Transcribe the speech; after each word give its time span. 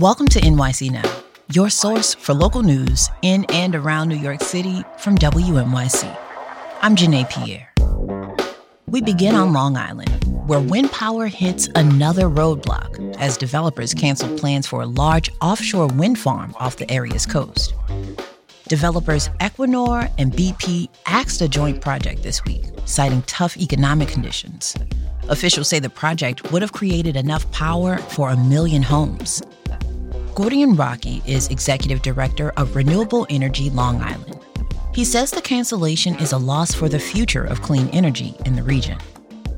Welcome 0.00 0.28
to 0.28 0.40
NYC 0.40 0.90
Now, 0.90 1.10
your 1.54 1.70
source 1.70 2.12
for 2.12 2.34
local 2.34 2.62
news 2.62 3.08
in 3.22 3.46
and 3.48 3.74
around 3.74 4.08
New 4.08 4.18
York 4.18 4.42
City 4.42 4.84
from 4.98 5.16
WNYC. 5.16 6.18
I'm 6.82 6.94
Janae 6.94 7.30
Pierre. 7.30 7.72
We 8.86 9.00
begin 9.00 9.34
on 9.34 9.54
Long 9.54 9.78
Island, 9.78 10.10
where 10.46 10.60
wind 10.60 10.92
power 10.92 11.28
hits 11.28 11.70
another 11.76 12.24
roadblock 12.24 13.16
as 13.16 13.38
developers 13.38 13.94
cancel 13.94 14.36
plans 14.36 14.66
for 14.66 14.82
a 14.82 14.86
large 14.86 15.30
offshore 15.40 15.86
wind 15.86 16.18
farm 16.18 16.54
off 16.60 16.76
the 16.76 16.90
area's 16.90 17.24
coast. 17.24 17.72
Developers 18.68 19.30
Equinor 19.40 20.12
and 20.18 20.30
BP 20.30 20.90
axed 21.06 21.40
a 21.40 21.48
joint 21.48 21.80
project 21.80 22.22
this 22.22 22.44
week, 22.44 22.64
citing 22.84 23.22
tough 23.22 23.56
economic 23.56 24.08
conditions. 24.08 24.76
Officials 25.30 25.70
say 25.70 25.78
the 25.78 25.88
project 25.88 26.52
would 26.52 26.60
have 26.60 26.72
created 26.72 27.16
enough 27.16 27.50
power 27.50 27.96
for 27.96 28.28
a 28.28 28.36
million 28.36 28.82
homes. 28.82 29.42
Gordian 30.36 30.76
Raacke 30.76 31.26
is 31.26 31.48
executive 31.48 32.02
director 32.02 32.52
of 32.58 32.76
Renewable 32.76 33.26
Energy 33.30 33.70
Long 33.70 34.02
Island. 34.02 34.38
He 34.92 35.02
says 35.02 35.30
the 35.30 35.40
cancellation 35.40 36.14
is 36.16 36.32
a 36.32 36.36
loss 36.36 36.74
for 36.74 36.90
the 36.90 36.98
future 36.98 37.44
of 37.44 37.62
clean 37.62 37.88
energy 37.88 38.34
in 38.44 38.54
the 38.54 38.62
region. 38.62 38.98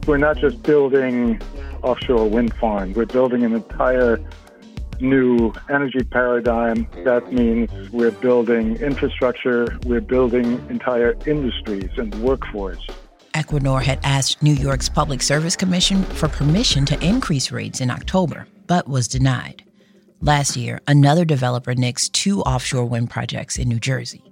We're 0.06 0.18
not 0.18 0.36
just 0.36 0.62
building 0.62 1.42
offshore 1.82 2.30
wind 2.30 2.54
farms, 2.54 2.94
we're 2.94 3.06
building 3.06 3.42
an 3.42 3.54
entire 3.54 4.20
new 5.00 5.52
energy 5.68 6.04
paradigm. 6.04 6.86
That 7.02 7.32
means 7.32 7.90
we're 7.90 8.12
building 8.12 8.76
infrastructure, 8.76 9.76
we're 9.84 10.00
building 10.00 10.64
entire 10.70 11.16
industries 11.26 11.90
and 11.96 12.14
workforce. 12.22 12.86
Equinor 13.34 13.82
had 13.82 13.98
asked 14.04 14.44
New 14.44 14.54
York's 14.54 14.88
Public 14.88 15.22
Service 15.22 15.56
Commission 15.56 16.04
for 16.04 16.28
permission 16.28 16.84
to 16.86 17.04
increase 17.04 17.50
rates 17.50 17.80
in 17.80 17.90
October, 17.90 18.46
but 18.68 18.86
was 18.86 19.08
denied. 19.08 19.57
Last 20.20 20.56
year, 20.56 20.80
another 20.88 21.24
developer 21.24 21.74
nixed 21.74 22.10
two 22.10 22.40
offshore 22.40 22.84
wind 22.86 23.08
projects 23.08 23.56
in 23.56 23.68
New 23.68 23.78
Jersey. 23.78 24.22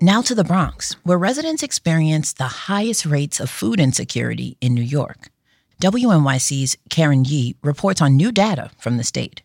Now 0.00 0.22
to 0.22 0.34
the 0.34 0.44
Bronx, 0.44 0.96
where 1.04 1.18
residents 1.18 1.62
experience 1.62 2.32
the 2.32 2.44
highest 2.44 3.04
rates 3.04 3.38
of 3.38 3.50
food 3.50 3.78
insecurity 3.78 4.56
in 4.62 4.74
New 4.74 4.82
York. 4.82 5.30
WNYC's 5.82 6.78
Karen 6.88 7.26
Yi 7.26 7.56
reports 7.62 8.00
on 8.00 8.16
new 8.16 8.32
data 8.32 8.70
from 8.78 8.96
the 8.96 9.04
state. 9.04 9.42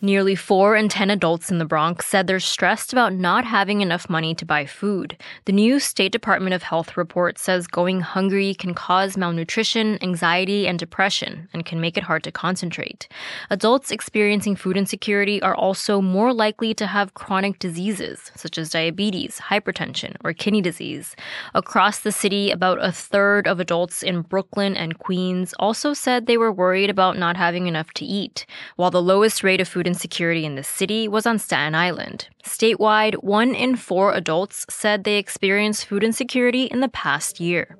Nearly 0.00 0.36
4 0.36 0.76
in 0.76 0.88
10 0.88 1.10
adults 1.10 1.50
in 1.50 1.58
the 1.58 1.64
Bronx 1.64 2.06
said 2.06 2.28
they're 2.28 2.38
stressed 2.38 2.92
about 2.92 3.12
not 3.12 3.44
having 3.44 3.80
enough 3.80 4.08
money 4.08 4.32
to 4.36 4.46
buy 4.46 4.64
food. 4.64 5.16
The 5.44 5.52
new 5.52 5.80
State 5.80 6.12
Department 6.12 6.54
of 6.54 6.62
Health 6.62 6.96
report 6.96 7.36
says 7.36 7.66
going 7.66 8.02
hungry 8.02 8.54
can 8.54 8.74
cause 8.74 9.16
malnutrition, 9.16 9.98
anxiety, 10.00 10.68
and 10.68 10.78
depression, 10.78 11.48
and 11.52 11.66
can 11.66 11.80
make 11.80 11.96
it 11.96 12.04
hard 12.04 12.22
to 12.22 12.30
concentrate. 12.30 13.08
Adults 13.50 13.90
experiencing 13.90 14.54
food 14.54 14.76
insecurity 14.76 15.42
are 15.42 15.56
also 15.56 16.00
more 16.00 16.32
likely 16.32 16.72
to 16.74 16.86
have 16.86 17.14
chronic 17.14 17.58
diseases, 17.58 18.30
such 18.36 18.56
as 18.56 18.70
diabetes, 18.70 19.40
hypertension, 19.50 20.14
or 20.22 20.32
kidney 20.32 20.62
disease. 20.62 21.16
Across 21.54 22.00
the 22.00 22.12
city, 22.12 22.52
about 22.52 22.78
a 22.80 22.92
third 22.92 23.48
of 23.48 23.58
adults 23.58 24.04
in 24.04 24.22
Brooklyn 24.22 24.76
and 24.76 24.96
Queens 24.96 25.54
also 25.58 25.92
said 25.92 26.26
they 26.26 26.38
were 26.38 26.52
worried 26.52 26.88
about 26.88 27.18
not 27.18 27.36
having 27.36 27.66
enough 27.66 27.92
to 27.94 28.04
eat, 28.04 28.46
while 28.76 28.92
the 28.92 29.02
lowest 29.02 29.42
rate 29.42 29.60
of 29.60 29.66
food 29.66 29.87
insecurity 29.88 30.44
in 30.44 30.54
the 30.54 30.62
city 30.62 31.08
was 31.08 31.26
on 31.26 31.40
Staten 31.40 31.74
Island. 31.74 32.28
Statewide, 32.44 33.16
one 33.24 33.52
in 33.54 33.74
four 33.74 34.14
adults 34.14 34.64
said 34.70 35.02
they 35.02 35.16
experienced 35.16 35.86
food 35.86 36.04
insecurity 36.04 36.66
in 36.66 36.78
the 36.78 36.88
past 36.90 37.40
year. 37.40 37.76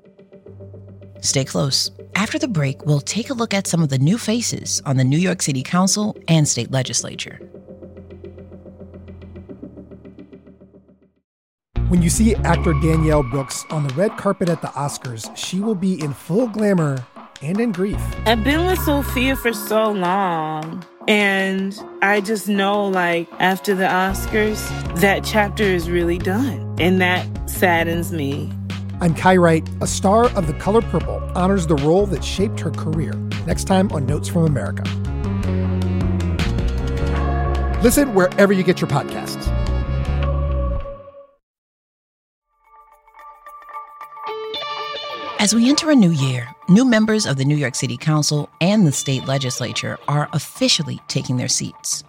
Stay 1.20 1.45
close. 1.45 1.92
After 2.17 2.39
the 2.39 2.48
break, 2.48 2.84
we'll 2.84 3.00
take 3.00 3.31
a 3.31 3.34
look 3.34 3.55
at 3.55 3.69
some 3.69 3.83
of 3.83 3.91
the 3.91 3.98
new 3.98 4.19
faces 4.19 4.83
on 4.84 4.97
the 4.97 5.05
New 5.05 5.19
York 5.19 5.42
City 5.42 5.62
Council 5.62 6.17
and 6.27 6.48
state 6.48 6.73
legislature. 6.73 7.39
When 11.89 12.03
you 12.03 12.11
see 12.11 12.34
actor 12.37 12.72
Danielle 12.82 13.22
Brooks 13.22 13.65
on 13.71 13.87
the 13.87 13.94
red 13.94 14.16
carpet 14.16 14.49
at 14.49 14.61
the 14.61 14.69
Oscars, 14.69 15.34
she 15.37 15.61
will 15.61 15.75
be 15.75 16.03
in 16.03 16.12
full 16.12 16.49
glamour 16.49 17.06
and 17.41 17.61
in 17.61 17.72
grief. 17.72 18.00
I've 18.27 18.44
been 18.44 18.66
with 18.66 18.78
Sophia 18.81 19.37
for 19.37 19.53
so 19.53 19.91
long. 19.91 20.84
And 21.08 21.74
I 22.02 22.20
just 22.20 22.50
know, 22.50 22.86
like, 22.86 23.28
after 23.38 23.74
the 23.74 23.84
Oscars, 23.84 24.60
that 25.00 25.24
chapter 25.24 25.64
is 25.64 25.88
really 25.88 26.19
done. 26.19 26.76
And 26.78 27.00
that 27.00 27.26
saddens 27.48 28.12
me. 28.12 28.52
I'm 29.00 29.14
Kai 29.14 29.38
Wright. 29.38 29.66
A 29.80 29.86
star 29.86 30.26
of 30.36 30.46
The 30.46 30.52
Color 30.52 30.82
Purple 30.82 31.19
honors 31.34 31.66
the 31.66 31.76
role 31.76 32.04
that 32.08 32.22
shaped 32.22 32.60
her 32.60 32.70
career. 32.70 33.14
Next 33.46 33.64
time 33.64 33.91
on 33.92 34.04
Notes 34.04 34.28
from 34.28 34.44
America. 34.44 34.82
Listen 37.82 38.12
wherever 38.12 38.52
you 38.52 38.62
get 38.62 38.82
your 38.82 38.90
podcasts. 38.90 39.57
As 45.41 45.54
we 45.54 45.69
enter 45.69 45.88
a 45.93 45.94
new 45.94 46.10
year, 46.10 46.49
new 46.69 46.84
members 46.84 47.25
of 47.25 47.37
the 47.37 47.44
New 47.44 47.54
York 47.54 47.76
City 47.76 47.97
Council 47.97 48.50
and 48.60 48.84
the 48.84 48.91
state 48.91 49.25
legislature 49.26 49.97
are 50.09 50.28
officially 50.32 50.99
taking 51.06 51.37
their 51.37 51.47
seats. 51.47 52.03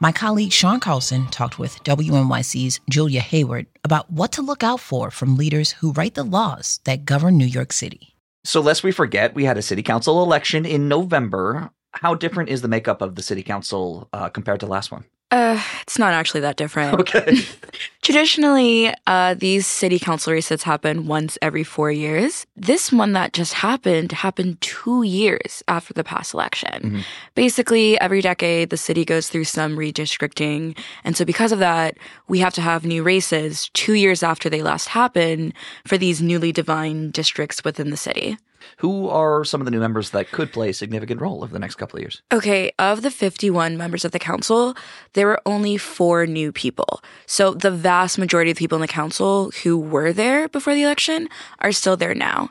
My 0.00 0.12
colleague 0.12 0.50
Sean 0.50 0.80
Carlson 0.80 1.26
talked 1.26 1.58
with 1.58 1.84
WNYC's 1.84 2.80
Giulia 2.88 3.20
Heyward 3.20 3.66
about 3.84 4.10
what 4.10 4.32
to 4.32 4.40
look 4.40 4.62
out 4.62 4.80
for 4.80 5.10
from 5.10 5.36
leaders 5.36 5.72
who 5.72 5.92
write 5.92 6.14
the 6.14 6.24
laws 6.24 6.80
that 6.84 7.04
govern 7.04 7.36
New 7.36 7.44
York 7.44 7.74
City. 7.74 8.16
So, 8.44 8.62
lest 8.62 8.82
we 8.82 8.92
forget, 8.92 9.34
we 9.34 9.44
had 9.44 9.58
a 9.58 9.62
city 9.62 9.82
council 9.82 10.22
election 10.22 10.64
in 10.64 10.88
November. 10.88 11.68
How 11.92 12.14
different 12.14 12.48
is 12.48 12.62
the 12.62 12.68
makeup 12.68 13.02
of 13.02 13.14
the 13.14 13.22
city 13.22 13.42
council 13.42 14.08
uh, 14.14 14.30
compared 14.30 14.60
to 14.60 14.66
last 14.66 14.90
one? 14.90 15.04
Uh, 15.30 15.62
it's 15.82 15.98
not 15.98 16.12
actually 16.12 16.40
that 16.40 16.56
different. 16.56 16.90
Okay. 17.00 17.38
Traditionally, 18.02 18.92
uh, 19.06 19.34
these 19.34 19.66
city 19.66 19.98
council 19.98 20.32
races 20.32 20.62
happen 20.62 21.06
once 21.06 21.38
every 21.42 21.62
four 21.62 21.92
years. 21.92 22.46
This 22.56 22.90
one 22.90 23.12
that 23.12 23.32
just 23.32 23.54
happened 23.54 24.12
happened 24.12 24.60
two 24.60 25.02
years 25.02 25.62
after 25.68 25.92
the 25.94 26.02
past 26.02 26.34
election. 26.34 26.82
Mm-hmm. 26.82 27.00
Basically, 27.34 28.00
every 28.00 28.22
decade, 28.22 28.70
the 28.70 28.76
city 28.76 29.04
goes 29.04 29.28
through 29.28 29.44
some 29.44 29.76
redistricting. 29.76 30.76
And 31.04 31.16
so 31.16 31.24
because 31.24 31.52
of 31.52 31.58
that, 31.58 31.96
we 32.26 32.38
have 32.40 32.54
to 32.54 32.62
have 32.62 32.84
new 32.84 33.02
races 33.02 33.70
two 33.74 33.94
years 33.94 34.22
after 34.22 34.48
they 34.48 34.62
last 34.62 34.88
happened 34.88 35.52
for 35.86 35.98
these 35.98 36.22
newly 36.22 36.52
defined 36.52 37.12
districts 37.12 37.62
within 37.64 37.90
the 37.90 37.96
city. 37.96 38.36
Who 38.78 39.08
are 39.08 39.44
some 39.44 39.60
of 39.60 39.64
the 39.64 39.70
new 39.70 39.80
members 39.80 40.10
that 40.10 40.30
could 40.30 40.52
play 40.52 40.70
a 40.70 40.74
significant 40.74 41.20
role 41.20 41.42
over 41.42 41.52
the 41.52 41.58
next 41.58 41.76
couple 41.76 41.98
of 41.98 42.02
years? 42.02 42.22
Okay, 42.32 42.72
of 42.78 43.02
the 43.02 43.10
51 43.10 43.76
members 43.76 44.04
of 44.04 44.12
the 44.12 44.18
council, 44.18 44.74
there 45.14 45.26
were 45.26 45.40
only 45.46 45.76
four 45.76 46.26
new 46.26 46.52
people. 46.52 47.02
So 47.26 47.54
the 47.54 47.70
vast 47.70 48.18
majority 48.18 48.50
of 48.50 48.56
people 48.56 48.76
in 48.76 48.82
the 48.82 48.88
council 48.88 49.50
who 49.62 49.78
were 49.78 50.12
there 50.12 50.48
before 50.48 50.74
the 50.74 50.82
election 50.82 51.28
are 51.60 51.72
still 51.72 51.96
there 51.96 52.14
now. 52.14 52.50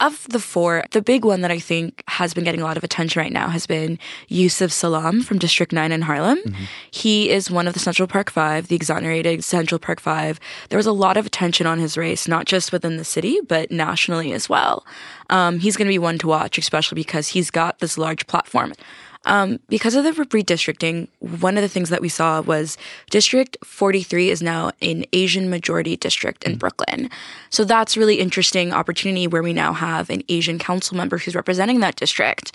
Of 0.00 0.28
the 0.28 0.38
four, 0.38 0.84
the 0.92 1.02
big 1.02 1.24
one 1.24 1.40
that 1.40 1.50
I 1.50 1.58
think 1.58 2.04
has 2.06 2.32
been 2.32 2.44
getting 2.44 2.60
a 2.60 2.64
lot 2.64 2.76
of 2.76 2.84
attention 2.84 3.18
right 3.20 3.32
now 3.32 3.48
has 3.48 3.66
been 3.66 3.98
Yusef 4.28 4.70
Salaam 4.70 5.22
from 5.22 5.38
District 5.38 5.72
9 5.72 5.90
in 5.90 6.02
Harlem. 6.02 6.38
Mm-hmm. 6.38 6.64
He 6.88 7.30
is 7.30 7.50
one 7.50 7.66
of 7.66 7.74
the 7.74 7.80
Central 7.80 8.06
Park 8.06 8.30
Five, 8.30 8.68
the 8.68 8.76
exonerated 8.76 9.42
Central 9.42 9.80
Park 9.80 9.98
Five. 9.98 10.38
There 10.68 10.76
was 10.76 10.86
a 10.86 10.92
lot 10.92 11.16
of 11.16 11.26
attention 11.26 11.66
on 11.66 11.80
his 11.80 11.96
race, 11.96 12.28
not 12.28 12.46
just 12.46 12.70
within 12.70 12.96
the 12.96 13.04
city, 13.04 13.40
but 13.48 13.72
nationally 13.72 14.32
as 14.32 14.48
well. 14.48 14.86
Um, 15.30 15.58
he's 15.58 15.76
going 15.76 15.86
to 15.86 15.92
be 15.92 15.98
one 15.98 16.18
to 16.18 16.28
watch, 16.28 16.58
especially 16.58 16.96
because 16.96 17.28
he's 17.28 17.50
got 17.50 17.80
this 17.80 17.98
large 17.98 18.26
platform. 18.28 18.74
Um, 19.24 19.58
because 19.68 19.94
of 19.94 20.04
the 20.04 20.12
redistricting, 20.12 21.08
one 21.18 21.56
of 21.56 21.62
the 21.62 21.68
things 21.68 21.90
that 21.90 22.00
we 22.00 22.08
saw 22.08 22.40
was 22.40 22.78
District 23.10 23.56
43 23.64 24.30
is 24.30 24.42
now 24.42 24.70
an 24.80 25.04
Asian 25.12 25.50
majority 25.50 25.96
district 25.96 26.44
in 26.44 26.56
Brooklyn. 26.56 27.10
So 27.50 27.64
that's 27.64 27.96
really 27.96 28.20
interesting 28.20 28.72
opportunity 28.72 29.26
where 29.26 29.42
we 29.42 29.52
now 29.52 29.72
have 29.72 30.08
an 30.08 30.22
Asian 30.28 30.58
council 30.58 30.96
member 30.96 31.18
who's 31.18 31.34
representing 31.34 31.80
that 31.80 31.96
district 31.96 32.52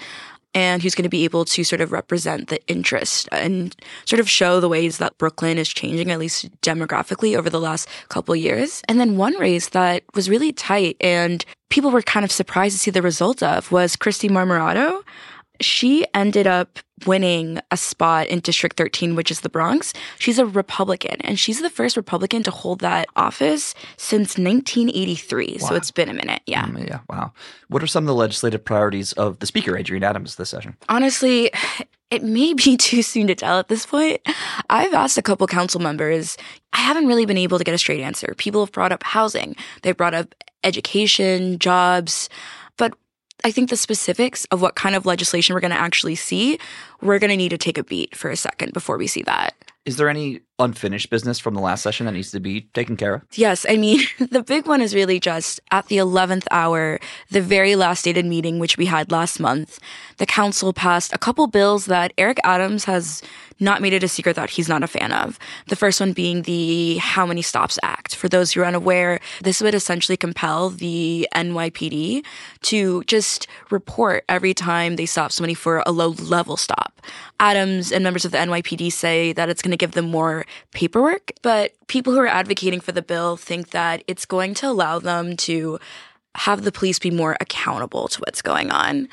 and 0.56 0.84
who's 0.84 0.96
going 0.96 1.04
to 1.04 1.10
be 1.10 1.24
able 1.24 1.46
to 1.46 1.64
sort 1.64 1.82
of 1.82 1.92
represent 1.92 2.48
the 2.48 2.66
interest 2.68 3.28
and 3.32 3.76
sort 4.06 4.20
of 4.20 4.30
show 4.30 4.60
the 4.60 4.70
ways 4.70 5.00
that 5.00 5.18
Brooklyn 5.18 5.58
is 5.58 5.68
changing, 5.68 6.12
at 6.12 6.20
least 6.20 6.50
demographically, 6.62 7.36
over 7.36 7.50
the 7.50 7.60
last 7.60 7.90
couple 8.10 8.36
years. 8.36 8.82
And 8.88 9.00
then 9.00 9.18
one 9.18 9.36
race 9.38 9.70
that 9.70 10.04
was 10.14 10.30
really 10.30 10.52
tight 10.52 10.96
and 11.02 11.44
people 11.70 11.90
were 11.90 12.04
kind 12.04 12.24
of 12.24 12.32
surprised 12.32 12.76
to 12.76 12.80
see 12.80 12.92
the 12.92 13.02
result 13.02 13.42
of 13.42 13.72
was 13.72 13.96
Kristy 13.96 14.30
Marmorato 14.30 15.02
she 15.62 16.06
ended 16.14 16.48
up 16.48 16.80
winning 17.06 17.60
a 17.72 17.78
spot 17.78 18.28
in 18.28 18.40
District 18.40 18.78
13, 18.78 19.16
which 19.16 19.32
is 19.32 19.42
the 19.42 19.50
Bronx. 19.50 19.94
She's 20.20 20.40
a 20.40 20.46
Republican, 20.46 21.18
and 21.22 21.40
she's 21.40 21.62
the 21.62 21.70
first 21.70 21.98
Republican 21.98 22.44
to 22.44 22.52
hold 22.52 22.80
that 22.80 23.08
office 23.16 23.74
since 23.98 24.38
1983. 24.38 25.58
Wow. 25.60 25.68
So 25.68 25.76
it's 25.76 25.92
been 25.92 26.10
a 26.10 26.14
minute. 26.14 26.42
Yeah. 26.46 26.64
Um, 26.64 26.78
yeah. 26.78 27.00
Wow. 27.10 27.34
What 27.68 27.84
are 27.84 27.88
some 27.88 28.04
of 28.04 28.08
the 28.08 28.16
legislative 28.16 28.64
priorities 28.64 29.14
of 29.14 29.40
the 29.40 29.46
Speaker, 29.46 29.78
Adrienne 29.78 30.04
Adams, 30.04 30.36
this 30.36 30.50
session? 30.50 30.76
Honestly, 30.90 31.52
it 32.10 32.24
may 32.24 32.54
be 32.54 32.78
too 32.78 33.02
soon 33.02 33.28
to 33.28 33.36
tell 33.36 33.60
at 33.60 33.68
this 33.68 33.86
point. 33.86 34.22
I've 34.70 34.94
asked 34.94 35.18
a 35.18 35.22
couple 35.22 35.46
council 35.48 35.82
members. 35.82 36.38
I 36.72 36.78
haven't 36.78 37.08
really 37.08 37.26
been 37.26 37.38
able 37.38 37.58
to 37.58 37.64
get 37.64 37.76
a 37.76 37.78
straight 37.78 38.02
answer. 38.02 38.34
People 38.38 38.64
have 38.64 38.72
brought 38.72 38.92
up 38.92 39.04
housing. 39.04 39.56
They've 39.82 39.98
brought 39.98 40.14
up 40.14 40.34
education, 40.64 41.60
jobs. 41.60 42.30
I 43.44 43.52
think 43.52 43.70
the 43.70 43.78
specifics 43.78 44.46
of 44.46 44.62
what 44.62 44.76
kind 44.76 44.96
of 44.96 45.06
legislation 45.06 45.54
we're 45.54 45.60
going 45.60 45.72
to 45.72 45.80
actually 45.80 46.16
see, 46.16 46.60
we're 47.02 47.20
going 47.20 47.30
to 47.30 47.38
need 47.38 47.50
to 47.50 47.58
take 47.58 47.78
a 47.78 47.84
beat 47.84 48.16
for 48.16 48.30
a 48.30 48.38
second 48.38 48.74
before 48.74 48.98
we 48.98 49.08
see 49.08 49.24
that. 49.24 49.54
Is 49.86 49.98
there 49.98 50.10
any 50.10 50.42
unfinished 50.60 51.10
business 51.10 51.40
from 51.40 51.56
the 51.56 51.62
last 51.62 51.82
session 51.82 52.06
that 52.06 52.12
needs 52.12 52.32
to 52.32 52.40
be 52.40 52.62
taken 52.74 52.96
care 52.96 53.16
of? 53.16 53.22
Yes, 53.34 53.66
I 53.68 53.78
mean, 53.78 54.02
the 54.20 54.44
big 54.44 54.68
one 54.68 54.82
is 54.82 54.94
really 54.94 55.20
just 55.20 55.60
at 55.72 55.88
the 55.88 55.98
11th 55.98 56.46
hour, 56.52 57.00
the 57.32 57.42
very 57.42 57.76
last 57.76 58.06
dated 58.06 58.26
meeting, 58.26 58.60
which 58.60 58.78
we 58.78 58.86
had 58.86 59.12
last 59.12 59.40
month, 59.40 59.80
the 60.18 60.26
council 60.26 60.74
passed 60.74 61.14
a 61.14 61.18
couple 61.18 61.48
bills 61.48 61.86
that 61.88 62.14
Eric 62.18 62.40
Adams 62.44 62.86
has 62.86 63.22
not 63.60 63.82
made 63.82 63.94
it 63.94 64.04
a 64.04 64.08
secret 64.08 64.36
that 64.36 64.50
he's 64.50 64.70
not 64.70 64.84
a 64.84 64.88
fan 64.88 65.12
of. 65.12 65.40
The 65.68 65.76
first 65.76 66.00
one 66.00 66.14
being 66.14 66.44
the 66.44 66.98
How 66.98 67.26
Many 67.26 67.42
Stops 67.42 67.80
Act. 67.84 68.16
For 68.16 68.28
those 68.28 68.52
who 68.52 68.62
are 68.62 68.66
unaware, 68.66 69.20
this 69.42 69.62
would 69.62 69.74
essentially 69.74 70.18
compel 70.18 70.70
the 70.70 71.28
NYPD 71.34 72.24
to 72.64 73.04
just 73.06 73.48
report 73.70 74.26
every 74.28 74.54
time 74.54 74.96
they 74.96 75.06
stop 75.06 75.32
somebody 75.32 75.54
for 75.54 75.84
a 75.86 75.92
low 75.92 76.10
level 76.10 76.58
stop. 76.58 77.02
Adams 77.40 77.92
and 77.92 78.04
members 78.04 78.26
of 78.26 78.32
the 78.32 78.38
NYPD 78.38 78.92
say 78.92 79.34
that 79.34 79.50
it's 79.50 79.62
going 79.62 79.72
to 79.72 79.78
give 79.78 79.92
them 79.92 80.10
more 80.10 80.43
paperwork, 80.72 81.32
but 81.42 81.74
people 81.88 82.14
who 82.14 82.20
are 82.20 82.28
advocating 82.28 82.80
for 82.80 82.92
the 82.92 83.02
bill 83.02 83.38
think 83.38 83.72
that 83.72 84.04
it's 84.08 84.26
going 84.26 84.54
to 84.56 84.68
allow 84.68 85.00
them 85.00 85.36
to 85.38 85.80
have 86.36 86.64
the 86.64 86.72
police 86.72 87.00
be 87.00 87.12
more 87.12 87.38
accountable 87.40 88.08
to 88.08 88.20
what's 88.22 88.42
going 88.42 88.72
on. 88.72 89.08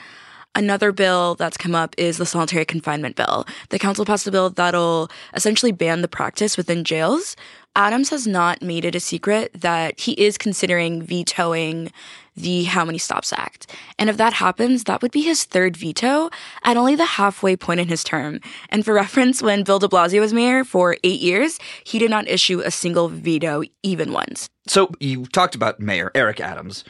Another 0.57 0.91
bill 0.91 1.37
that's 1.37 1.57
come 1.57 1.77
up 1.77 1.95
is 1.97 2.17
the 2.17 2.27
solitary 2.27 2.65
confinement 2.65 3.15
bill. 3.15 3.47
The 3.69 3.79
council 3.79 4.05
passed 4.05 4.27
a 4.27 4.33
bill 4.33 4.51
that'll 4.51 5.09
essentially 5.35 5.71
ban 5.71 6.03
the 6.03 6.09
practice 6.09 6.57
within 6.57 6.83
jails. 6.83 7.37
Adams 7.77 8.11
has 8.11 8.27
not 8.27 8.61
made 8.61 8.85
it 8.85 8.97
a 8.97 9.01
secret 9.01 9.53
that 9.55 10.01
he 10.01 10.13
is 10.13 10.37
considering 10.37 11.03
vetoing 11.03 11.93
the 12.41 12.65
How 12.65 12.85
Many 12.85 12.99
Stops 12.99 13.33
Act. 13.33 13.75
And 13.99 14.11
if 14.11 14.17
that 14.17 14.33
happens, 14.33 14.85
that 14.85 15.03
would 15.03 15.11
be 15.11 15.23
his 15.23 15.45
third 15.45 15.77
veto 15.77 16.31
at 16.65 16.77
only 16.77 16.97
the 16.97 17.05
halfway 17.05 17.57
point 17.57 17.81
in 17.81 17.89
his 17.89 18.05
term. 18.05 18.41
And 18.69 18.85
for 18.85 18.95
reference, 19.05 19.43
when 19.43 19.65
Bill 19.65 19.79
de 19.79 19.89
Blasio 19.89 20.21
was 20.21 20.33
mayor 20.33 20.65
for 20.65 20.97
eight 21.05 21.21
years, 21.21 21.59
he 21.85 21.99
did 21.99 22.11
not 22.11 22.29
issue 22.29 22.61
a 22.61 22.71
single 22.71 23.09
veto 23.09 23.63
even 23.83 24.13
once. 24.13 24.49
So 24.67 24.91
you 25.01 25.27
talked 25.27 25.55
about 25.55 25.81
Mayor 25.81 26.11
Eric 26.15 26.41
Adams 26.41 26.85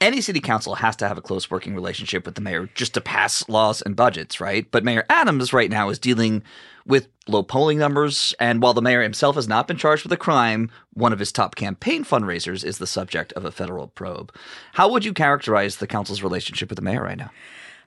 any 0.00 0.20
city 0.20 0.40
council 0.40 0.76
has 0.76 0.96
to 0.96 1.08
have 1.08 1.18
a 1.18 1.22
close 1.22 1.50
working 1.50 1.74
relationship 1.74 2.24
with 2.24 2.34
the 2.34 2.40
mayor 2.40 2.68
just 2.74 2.94
to 2.94 3.00
pass 3.00 3.48
laws 3.48 3.82
and 3.82 3.96
budgets, 3.96 4.40
right? 4.40 4.70
But 4.70 4.84
Mayor 4.84 5.04
Adams 5.08 5.52
right 5.52 5.70
now 5.70 5.88
is 5.88 5.98
dealing 5.98 6.42
with 6.88 7.08
low 7.28 7.42
polling 7.42 7.78
numbers, 7.78 8.34
and 8.40 8.60
while 8.60 8.74
the 8.74 8.82
mayor 8.82 9.02
himself 9.02 9.36
has 9.36 9.46
not 9.46 9.68
been 9.68 9.76
charged 9.76 10.02
with 10.02 10.12
a 10.12 10.16
crime, 10.16 10.70
one 10.94 11.12
of 11.12 11.18
his 11.18 11.30
top 11.30 11.54
campaign 11.54 12.04
fundraisers 12.04 12.64
is 12.64 12.78
the 12.78 12.86
subject 12.86 13.32
of 13.34 13.44
a 13.44 13.52
federal 13.52 13.88
probe. 13.88 14.34
How 14.72 14.90
would 14.90 15.04
you 15.04 15.12
characterize 15.12 15.76
the 15.76 15.86
council's 15.86 16.22
relationship 16.22 16.70
with 16.70 16.76
the 16.76 16.82
mayor 16.82 17.02
right 17.02 17.18
now? 17.18 17.30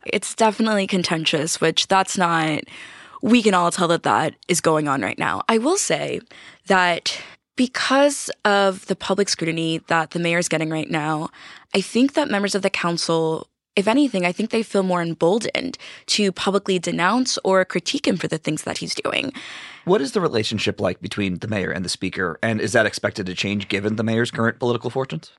It's 0.05 0.35
definitely 0.35 0.87
contentious, 0.87 1.59
which 1.59 1.87
that's 1.87 2.17
not 2.17 2.61
we 3.21 3.41
can 3.43 3.53
all 3.53 3.71
tell 3.71 3.87
that 3.89 4.03
that 4.03 4.35
is 4.47 4.61
going 4.61 4.87
on 4.87 5.01
right 5.01 5.19
now. 5.19 5.43
I 5.47 5.57
will 5.59 5.77
say 5.77 6.21
that 6.67 7.21
because 7.55 8.31
of 8.45 8.85
the 8.87 8.95
public 8.95 9.29
scrutiny 9.29 9.79
that 9.87 10.11
the 10.11 10.19
mayor 10.19 10.39
is 10.39 10.49
getting 10.49 10.69
right 10.69 10.89
now, 10.89 11.29
I 11.75 11.81
think 11.81 12.13
that 12.13 12.29
members 12.29 12.55
of 12.55 12.63
the 12.63 12.69
council, 12.69 13.47
if 13.75 13.87
anything, 13.87 14.25
I 14.25 14.31
think 14.31 14.49
they 14.49 14.63
feel 14.63 14.83
more 14.83 15.01
emboldened 15.01 15.77
to 16.07 16.31
publicly 16.31 16.79
denounce 16.79 17.37
or 17.43 17.63
critique 17.65 18.07
him 18.07 18.17
for 18.17 18.27
the 18.27 18.37
things 18.37 18.63
that 18.63 18.79
he's 18.79 18.95
doing. 18.95 19.31
What 19.85 20.01
is 20.01 20.11
the 20.11 20.21
relationship 20.21 20.79
like 20.79 21.01
between 21.01 21.39
the 21.39 21.47
mayor 21.47 21.71
and 21.71 21.83
the 21.83 21.89
speaker? 21.89 22.37
And 22.43 22.61
is 22.61 22.73
that 22.73 22.85
expected 22.85 23.25
to 23.25 23.33
change 23.33 23.67
given 23.67 23.95
the 23.95 24.03
mayor's 24.03 24.31
current 24.31 24.59
political 24.59 24.89
fortunes? 24.89 25.31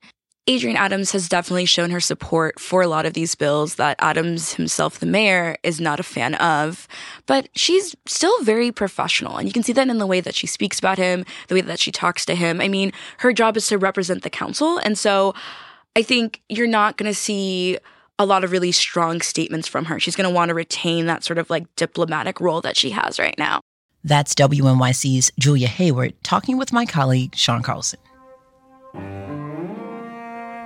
Adrienne 0.50 0.76
Adams 0.76 1.12
has 1.12 1.29
definitely 1.29 1.67
shown 1.67 1.90
her 1.90 2.00
support 2.00 2.58
for 2.58 2.82
a 2.82 2.88
lot 2.88 3.06
of 3.06 3.14
these 3.14 3.37
bills 3.37 3.76
that 3.76 3.94
Adams 4.00 4.55
himself, 4.55 4.99
the 4.99 5.06
mayor, 5.06 5.55
is 5.62 5.81
not 5.81 6.00
a 6.00 6.02
fan 6.02 6.35
of. 6.37 6.88
But 7.26 7.49
she's 7.55 7.94
still 8.06 8.43
very 8.43 8.73
professional. 8.73 9.37
And 9.37 9.46
you 9.46 9.52
can 9.52 9.62
see 9.62 9.73
that 9.75 9.88
in 9.88 9.99
the 9.99 10.06
way 10.06 10.20
that 10.20 10.35
she 10.35 10.49
speaks 10.49 10.81
about 10.81 10.99
him, 10.99 11.25
the 11.46 11.55
way 11.55 11.61
that 11.61 11.78
she 11.78 11.93
talks 11.93 12.25
to 12.25 12.35
him. 12.35 12.61
I 12.61 12.67
mean, 12.67 12.93
her 13.19 13.32
job 13.32 13.56
is 13.56 13.69
to 13.69 13.78
represent 13.78 14.25
the 14.25 14.31
council. 14.31 14.78
And 14.78 14.99
so 14.99 15.32
I 15.94 16.02
think 16.02 16.43
you're 16.49 16.67
not 16.67 16.96
going 16.96 17.11
to 17.11 17.14
see 17.14 17.78
a 18.23 18.25
lot 18.25 18.45
of 18.45 18.53
really 18.53 18.73
strong 18.73 19.21
statements 19.21 19.67
from 19.67 19.87
her. 19.87 19.99
She's 19.99 20.17
going 20.17 20.29
to 20.29 20.35
want 20.35 20.49
to 20.51 20.55
retain 20.55 21.07
that 21.07 21.25
sort 21.25 21.39
of 21.39 21.51
like 21.51 21.65
diplomatic 21.77 22.41
role 22.41 22.61
that 22.61 22.77
she 22.77 22.91
has 22.91 23.19
right 23.19 23.37
now. 23.37 23.61
That's 24.05 24.35
WNYC's 24.35 25.33
Giulia 25.39 25.69
Heyward 25.69 26.15
talking 26.23 26.57
with 26.57 26.73
my 26.73 26.87
colleague, 26.87 27.35
Sean 27.37 27.63
Carlson. 27.63 28.01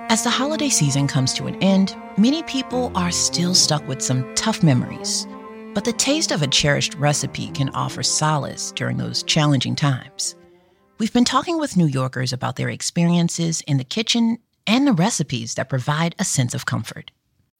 As 0.09 0.23
the 0.23 0.29
holiday 0.29 0.69
season 0.69 1.07
comes 1.07 1.33
to 1.33 1.47
an 1.47 1.61
end, 1.61 1.95
many 2.17 2.41
people 2.43 2.91
are 2.95 3.11
still 3.11 3.53
stuck 3.53 3.85
with 3.87 4.01
some 4.01 4.33
tough 4.35 4.63
memories. 4.63 5.27
But 5.73 5.83
the 5.83 5.93
taste 5.93 6.31
of 6.31 6.41
a 6.41 6.47
cherished 6.47 6.95
recipe 6.95 7.49
can 7.49 7.69
offer 7.69 8.01
solace 8.01 8.71
during 8.71 8.97
those 8.97 9.21
challenging 9.23 9.75
times. 9.75 10.35
We've 10.97 11.13
been 11.13 11.25
talking 11.25 11.59
with 11.59 11.77
New 11.77 11.85
Yorkers 11.85 12.33
about 12.33 12.55
their 12.55 12.69
experiences 12.69 13.61
in 13.67 13.77
the 13.77 13.83
kitchen 13.83 14.39
and 14.65 14.87
the 14.87 14.93
recipes 14.93 15.55
that 15.55 15.69
provide 15.69 16.15
a 16.17 16.23
sense 16.23 16.53
of 16.53 16.65
comfort. 16.65 17.11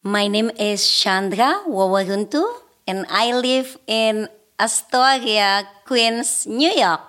My 0.06 0.28
name 0.28 0.52
is 0.62 0.86
Shandra 0.86 1.66
Woworuntu, 1.66 2.46
and 2.86 3.10
I 3.10 3.34
live 3.34 3.82
in 3.88 4.30
Astoria, 4.62 5.66
Queens, 5.90 6.46
New 6.46 6.70
York. 6.70 7.02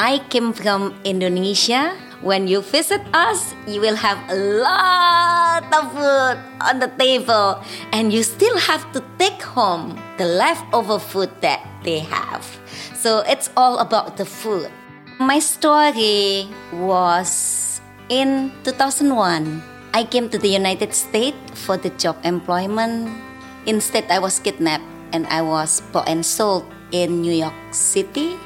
I 0.00 0.24
came 0.32 0.56
from 0.56 0.96
Indonesia 1.04 1.92
when 2.24 2.48
you 2.48 2.62
visit 2.64 3.04
us, 3.12 3.52
you 3.68 3.84
will 3.84 3.96
have 3.96 4.16
a 4.32 4.36
lot 4.64 5.68
of 5.68 5.92
food 5.92 6.36
on 6.64 6.80
the 6.80 6.88
table, 6.96 7.60
and 7.92 8.12
you 8.12 8.22
still 8.22 8.56
have 8.56 8.88
to 8.96 9.04
take 9.20 9.42
home 9.42 10.00
the 10.16 10.24
leftover 10.24 10.98
food 10.98 11.28
that 11.42 11.60
they 11.84 12.00
have. 12.00 12.48
So 12.96 13.20
it's 13.28 13.50
all 13.56 13.78
about 13.84 14.16
the 14.16 14.24
food. 14.24 14.72
My 15.20 15.38
story 15.38 16.48
was 16.72 17.80
in 18.08 18.52
2001. 18.64 19.75
I 19.96 20.04
came 20.04 20.28
to 20.28 20.36
the 20.36 20.52
United 20.52 20.92
States 20.92 21.40
for 21.56 21.80
the 21.80 21.88
job 21.96 22.20
employment. 22.20 23.16
Instead, 23.64 24.04
I 24.12 24.20
was 24.20 24.36
kidnapped 24.36 24.84
and 25.16 25.24
I 25.32 25.40
was 25.40 25.80
bought 25.88 26.04
and 26.04 26.20
sold 26.20 26.68
in 26.92 27.24
New 27.24 27.32
York 27.32 27.56
City 27.72 28.36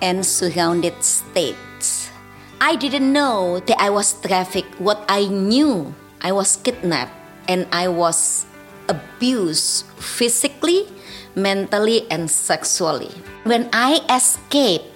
and 0.00 0.24
surrounded 0.24 0.96
states. 1.04 2.08
I 2.56 2.80
didn't 2.80 3.12
know 3.12 3.60
that 3.68 3.76
I 3.76 3.92
was 3.92 4.16
trafficked. 4.16 4.80
What 4.80 5.04
I 5.04 5.28
knew, 5.28 5.92
I 6.24 6.32
was 6.32 6.56
kidnapped 6.56 7.12
and 7.52 7.68
I 7.68 7.92
was 7.92 8.48
abused 8.88 9.84
physically, 10.00 10.88
mentally, 11.36 12.08
and 12.08 12.32
sexually. 12.32 13.12
When 13.44 13.68
I 13.76 14.00
escaped, 14.08 14.88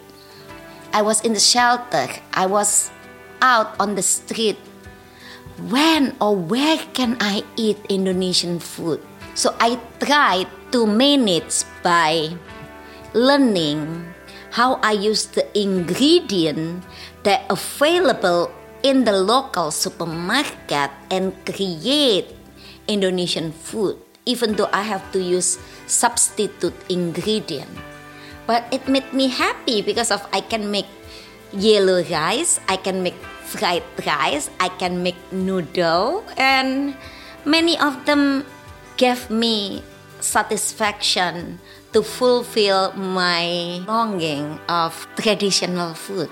I 0.96 1.04
was 1.04 1.20
in 1.20 1.36
the 1.36 1.44
shelter. 1.44 2.08
I 2.32 2.48
was 2.48 2.88
out 3.44 3.76
on 3.76 3.92
the 3.92 4.00
street. 4.00 4.56
When 5.58 6.14
or 6.22 6.38
where 6.38 6.78
can 6.94 7.18
I 7.18 7.42
eat 7.58 7.82
Indonesian 7.90 8.62
food? 8.62 9.02
So 9.34 9.58
I 9.58 9.74
tried 9.98 10.46
to 10.70 10.86
manage 10.86 11.66
by 11.82 12.30
learning 13.10 14.06
how 14.54 14.78
I 14.86 14.92
use 14.92 15.26
the 15.26 15.46
ingredient 15.58 16.86
that 17.26 17.42
available 17.50 18.54
in 18.82 19.02
the 19.02 19.12
local 19.12 19.70
supermarket 19.70 20.90
and 21.10 21.34
create 21.44 22.30
Indonesian 22.86 23.50
food 23.50 23.98
even 24.28 24.54
though 24.54 24.70
I 24.72 24.82
have 24.82 25.02
to 25.12 25.20
use 25.20 25.58
substitute 25.86 26.76
ingredient 26.88 27.70
but 28.46 28.64
it 28.72 28.86
made 28.88 29.12
me 29.12 29.28
happy 29.28 29.82
because 29.82 30.10
of 30.10 30.24
I 30.32 30.40
can 30.40 30.70
make 30.70 30.88
yellow 31.52 32.02
rice 32.04 32.60
I 32.68 32.76
can 32.76 33.02
make 33.02 33.16
fried 33.48 33.82
rice 34.06 34.50
I 34.60 34.68
can 34.68 35.02
make 35.02 35.16
noodle 35.32 36.24
and 36.36 36.96
many 37.44 37.78
of 37.78 38.04
them 38.04 38.44
gave 38.96 39.30
me 39.30 39.82
satisfaction 40.20 41.58
to 41.92 42.02
fulfill 42.02 42.92
my 42.92 43.80
longing 43.86 44.58
of 44.68 45.06
traditional 45.16 45.94
food. 45.94 46.30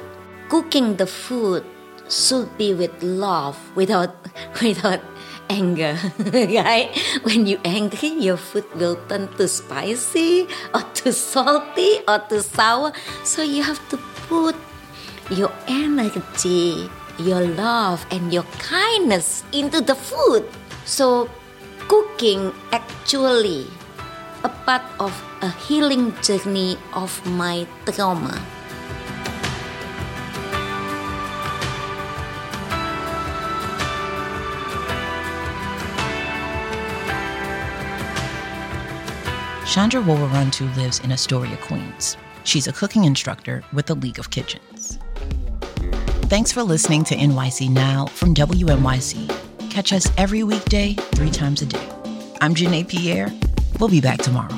Cooking 0.48 0.96
the 0.96 1.06
food 1.06 1.64
should 2.08 2.56
be 2.58 2.74
with 2.74 3.02
love, 3.02 3.56
without 3.74 4.14
without 4.62 5.00
anger, 5.48 5.96
right? 6.34 6.90
When 7.22 7.46
you 7.46 7.58
angry, 7.64 8.14
your 8.18 8.36
food 8.36 8.66
will 8.74 8.98
turn 9.08 9.28
too 9.36 9.48
spicy 9.48 10.46
or 10.74 10.82
too 10.94 11.12
salty 11.12 12.02
or 12.06 12.18
too 12.28 12.42
sour. 12.42 12.92
So 13.24 13.42
you 13.42 13.62
have 13.62 13.80
to 13.90 13.96
put 14.28 14.54
your 15.30 15.52
energy, 15.66 16.88
your 17.18 17.42
love, 17.42 18.06
and 18.10 18.32
your 18.32 18.44
kindness 18.58 19.42
into 19.52 19.80
the 19.80 19.94
food. 19.94 20.44
So, 20.84 21.28
cooking 21.88 22.52
actually 22.72 23.66
a 24.44 24.48
part 24.48 24.82
of 25.00 25.10
a 25.42 25.50
healing 25.66 26.14
journey 26.22 26.78
of 26.94 27.10
my 27.26 27.66
trauma. 27.84 28.38
Shandra 39.66 40.00
Woworuntu 40.00 40.74
lives 40.76 41.00
in 41.00 41.12
Astoria, 41.12 41.56
Queens. 41.58 42.16
She's 42.44 42.68
a 42.68 42.72
cooking 42.72 43.04
instructor 43.04 43.62
with 43.72 43.86
the 43.86 43.94
League 43.94 44.18
of 44.18 44.30
Kitchen. 44.30 44.60
Thanks 46.28 46.50
for 46.50 46.64
listening 46.64 47.04
to 47.04 47.14
NYC 47.14 47.70
Now 47.70 48.06
from 48.06 48.34
WNYC. 48.34 49.70
Catch 49.70 49.92
us 49.92 50.10
every 50.18 50.42
weekday, 50.42 50.94
three 50.94 51.30
times 51.30 51.62
a 51.62 51.66
day. 51.66 51.88
I'm 52.40 52.52
Janae 52.52 52.88
Pierre. 52.88 53.32
We'll 53.78 53.88
be 53.88 54.00
back 54.00 54.18
tomorrow. 54.18 54.52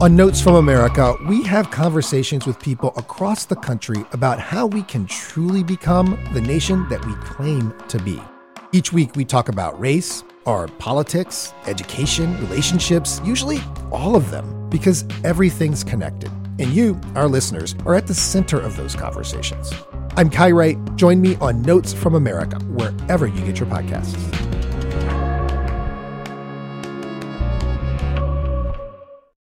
On 0.00 0.14
Notes 0.14 0.40
from 0.40 0.54
America, 0.54 1.16
we 1.28 1.42
have 1.42 1.72
conversations 1.72 2.46
with 2.46 2.60
people 2.60 2.92
across 2.96 3.46
the 3.46 3.56
country 3.56 4.04
about 4.12 4.38
how 4.38 4.66
we 4.66 4.84
can 4.84 5.04
truly 5.06 5.64
become 5.64 6.16
the 6.34 6.40
nation 6.40 6.88
that 6.88 7.04
we 7.04 7.14
claim 7.24 7.74
to 7.88 7.98
be. 7.98 8.22
Each 8.70 8.92
week, 8.92 9.16
we 9.16 9.24
talk 9.24 9.48
about 9.48 9.80
race, 9.80 10.22
our 10.46 10.68
politics, 10.68 11.52
education, 11.66 12.38
relationships, 12.38 13.20
usually 13.24 13.58
all 13.90 14.14
of 14.14 14.30
them, 14.30 14.70
because 14.70 15.04
everything's 15.24 15.82
connected. 15.82 16.30
And 16.58 16.72
you, 16.72 17.00
our 17.14 17.28
listeners, 17.28 17.74
are 17.84 17.94
at 17.94 18.06
the 18.06 18.14
center 18.14 18.60
of 18.60 18.76
those 18.76 18.94
conversations. 18.94 19.72
I'm 20.16 20.30
Kai 20.30 20.52
Wright. 20.52 20.78
Join 20.96 21.20
me 21.20 21.36
on 21.36 21.60
Notes 21.62 21.92
from 21.92 22.14
America, 22.14 22.58
wherever 22.64 23.26
you 23.26 23.44
get 23.44 23.60
your 23.60 23.68
podcasts. 23.68 24.45